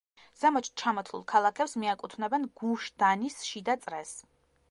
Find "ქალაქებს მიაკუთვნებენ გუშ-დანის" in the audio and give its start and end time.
1.33-3.39